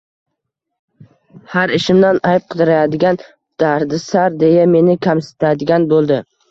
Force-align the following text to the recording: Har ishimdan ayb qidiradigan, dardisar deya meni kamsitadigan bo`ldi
Har 1.51 1.73
ishimdan 1.75 2.21
ayb 2.31 2.47
qidiradigan, 2.55 3.23
dardisar 3.67 4.43
deya 4.47 4.69
meni 4.75 5.01
kamsitadigan 5.11 5.91
bo`ldi 5.97 6.25